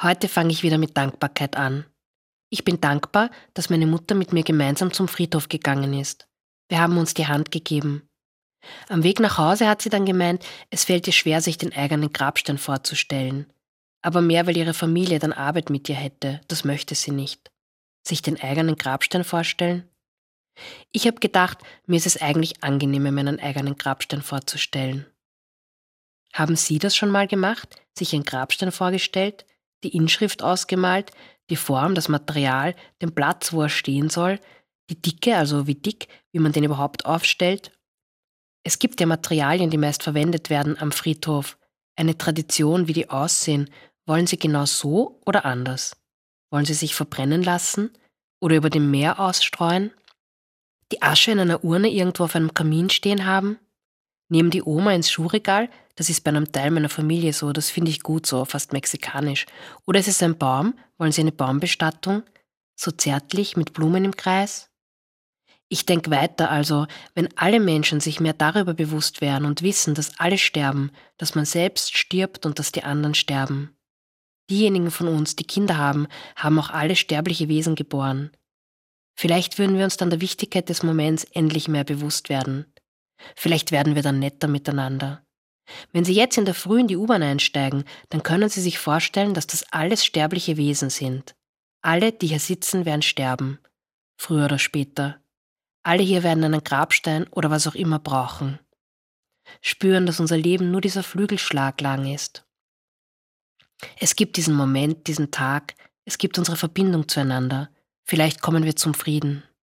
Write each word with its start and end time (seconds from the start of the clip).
Heute 0.00 0.28
fange 0.28 0.52
ich 0.52 0.62
wieder 0.62 0.78
mit 0.78 0.96
Dankbarkeit 0.96 1.56
an. 1.56 1.84
Ich 2.50 2.64
bin 2.64 2.80
dankbar, 2.80 3.30
dass 3.54 3.68
meine 3.68 3.86
Mutter 3.86 4.14
mit 4.14 4.32
mir 4.32 4.44
gemeinsam 4.44 4.92
zum 4.92 5.08
Friedhof 5.08 5.48
gegangen 5.48 5.92
ist. 5.92 6.28
Wir 6.68 6.80
haben 6.80 6.98
uns 6.98 7.14
die 7.14 7.26
Hand 7.26 7.50
gegeben. 7.50 8.08
Am 8.88 9.02
Weg 9.02 9.18
nach 9.18 9.38
Hause 9.38 9.68
hat 9.68 9.82
sie 9.82 9.88
dann 9.88 10.06
gemeint, 10.06 10.44
es 10.70 10.84
fällt 10.84 11.06
ihr 11.08 11.12
schwer, 11.12 11.40
sich 11.40 11.58
den 11.58 11.74
eigenen 11.74 12.12
Grabstein 12.12 12.58
vorzustellen. 12.58 13.52
Aber 14.00 14.20
mehr, 14.20 14.46
weil 14.46 14.56
ihre 14.56 14.74
Familie 14.74 15.18
dann 15.18 15.32
Arbeit 15.32 15.68
mit 15.68 15.88
ihr 15.88 15.96
hätte, 15.96 16.40
das 16.46 16.64
möchte 16.64 16.94
sie 16.94 17.10
nicht. 17.10 17.50
Sich 18.06 18.22
den 18.22 18.40
eigenen 18.40 18.76
Grabstein 18.76 19.24
vorstellen? 19.24 19.88
Ich 20.92 21.06
habe 21.06 21.18
gedacht, 21.18 21.58
mir 21.86 21.96
ist 21.96 22.06
es 22.06 22.20
eigentlich 22.20 22.62
angenehmer, 22.62 23.10
meinen 23.10 23.40
eigenen 23.40 23.76
Grabstein 23.76 24.22
vorzustellen. 24.22 25.06
Haben 26.32 26.56
Sie 26.56 26.78
das 26.78 26.96
schon 26.96 27.10
mal 27.10 27.26
gemacht, 27.26 27.76
sich 27.96 28.12
einen 28.14 28.24
Grabstein 28.24 28.70
vorgestellt, 28.70 29.44
die 29.84 29.94
Inschrift 29.94 30.42
ausgemalt, 30.42 31.12
die 31.50 31.56
Form, 31.56 31.94
das 31.94 32.08
Material, 32.08 32.74
den 33.00 33.14
Platz, 33.14 33.52
wo 33.52 33.62
er 33.62 33.68
stehen 33.68 34.10
soll, 34.10 34.38
die 34.90 35.00
Dicke, 35.00 35.36
also 35.36 35.66
wie 35.66 35.74
dick, 35.74 36.08
wie 36.32 36.38
man 36.38 36.52
den 36.52 36.64
überhaupt 36.64 37.04
aufstellt? 37.04 37.72
Es 38.64 38.78
gibt 38.78 39.00
ja 39.00 39.06
Materialien, 39.06 39.70
die 39.70 39.78
meist 39.78 40.02
verwendet 40.02 40.50
werden 40.50 40.78
am 40.78 40.92
Friedhof. 40.92 41.58
Eine 41.96 42.16
Tradition, 42.16 42.88
wie 42.88 42.92
die 42.92 43.10
aussehen. 43.10 43.70
Wollen 44.06 44.26
Sie 44.26 44.38
genau 44.38 44.64
so 44.64 45.20
oder 45.26 45.44
anders? 45.44 45.96
Wollen 46.50 46.64
Sie 46.64 46.74
sich 46.74 46.94
verbrennen 46.94 47.42
lassen 47.42 47.90
oder 48.40 48.56
über 48.56 48.70
dem 48.70 48.90
Meer 48.90 49.20
ausstreuen? 49.20 49.92
Die 50.92 51.02
Asche 51.02 51.32
in 51.32 51.40
einer 51.40 51.64
Urne 51.64 51.90
irgendwo 51.90 52.24
auf 52.24 52.34
einem 52.34 52.54
Kamin 52.54 52.88
stehen 52.88 53.26
haben? 53.26 53.58
Neben 54.28 54.50
die 54.50 54.62
Oma 54.62 54.92
ins 54.92 55.10
Schuhregal? 55.10 55.70
Das 55.94 56.10
ist 56.10 56.22
bei 56.22 56.28
einem 56.28 56.52
Teil 56.52 56.70
meiner 56.70 56.88
Familie 56.88 57.32
so, 57.32 57.52
das 57.52 57.70
finde 57.70 57.90
ich 57.90 58.02
gut 58.02 58.26
so, 58.26 58.44
fast 58.44 58.72
mexikanisch. 58.72 59.46
Oder 59.86 60.00
ist 60.00 60.08
es 60.08 60.22
ein 60.22 60.36
Baum? 60.36 60.74
Wollen 60.98 61.12
Sie 61.12 61.22
eine 61.22 61.32
Baumbestattung? 61.32 62.22
So 62.76 62.90
zärtlich 62.90 63.56
mit 63.56 63.72
Blumen 63.72 64.04
im 64.04 64.16
Kreis? 64.16 64.70
Ich 65.70 65.84
denke 65.84 66.10
weiter 66.10 66.50
also, 66.50 66.86
wenn 67.14 67.28
alle 67.36 67.60
Menschen 67.60 68.00
sich 68.00 68.20
mehr 68.20 68.32
darüber 68.32 68.74
bewusst 68.74 69.20
wären 69.20 69.44
und 69.44 69.62
wissen, 69.62 69.94
dass 69.94 70.18
alle 70.18 70.38
sterben, 70.38 70.90
dass 71.18 71.34
man 71.34 71.44
selbst 71.44 71.96
stirbt 71.96 72.46
und 72.46 72.58
dass 72.58 72.72
die 72.72 72.84
anderen 72.84 73.14
sterben. 73.14 73.76
Diejenigen 74.50 74.90
von 74.90 75.08
uns, 75.08 75.36
die 75.36 75.44
Kinder 75.44 75.76
haben, 75.76 76.06
haben 76.36 76.58
auch 76.58 76.70
alle 76.70 76.96
sterbliche 76.96 77.48
Wesen 77.48 77.74
geboren. 77.74 78.30
Vielleicht 79.14 79.58
würden 79.58 79.76
wir 79.76 79.84
uns 79.84 79.98
dann 79.98 80.10
der 80.10 80.22
Wichtigkeit 80.22 80.68
des 80.70 80.82
Moments 80.82 81.24
endlich 81.24 81.68
mehr 81.68 81.84
bewusst 81.84 82.30
werden. 82.30 82.72
Vielleicht 83.36 83.72
werden 83.72 83.94
wir 83.94 84.02
dann 84.02 84.18
netter 84.18 84.48
miteinander. 84.48 85.24
Wenn 85.92 86.04
Sie 86.04 86.14
jetzt 86.14 86.38
in 86.38 86.44
der 86.44 86.54
Früh 86.54 86.80
in 86.80 86.88
die 86.88 86.96
U-Bahn 86.96 87.22
einsteigen, 87.22 87.84
dann 88.08 88.22
können 88.22 88.48
Sie 88.48 88.60
sich 88.60 88.78
vorstellen, 88.78 89.34
dass 89.34 89.46
das 89.46 89.64
alles 89.70 90.04
sterbliche 90.04 90.56
Wesen 90.56 90.90
sind. 90.90 91.34
Alle, 91.82 92.12
die 92.12 92.28
hier 92.28 92.40
sitzen, 92.40 92.84
werden 92.84 93.02
sterben. 93.02 93.58
Früher 94.16 94.46
oder 94.46 94.58
später. 94.58 95.20
Alle 95.82 96.02
hier 96.02 96.22
werden 96.22 96.44
einen 96.44 96.64
Grabstein 96.64 97.26
oder 97.28 97.50
was 97.50 97.66
auch 97.66 97.74
immer 97.74 97.98
brauchen. 97.98 98.58
Spüren, 99.60 100.06
dass 100.06 100.20
unser 100.20 100.36
Leben 100.36 100.70
nur 100.70 100.80
dieser 100.80 101.02
Flügelschlag 101.02 101.80
lang 101.80 102.12
ist. 102.12 102.44
Es 103.98 104.16
gibt 104.16 104.36
diesen 104.36 104.54
Moment, 104.54 105.06
diesen 105.06 105.30
Tag, 105.30 105.74
es 106.04 106.18
gibt 106.18 106.38
unsere 106.38 106.56
Verbindung 106.56 107.08
zueinander. 107.08 107.70
Vielleicht 108.04 108.42
kommen 108.42 108.64
wir 108.64 108.76
zum 108.76 108.94
Frieden. 108.94 109.44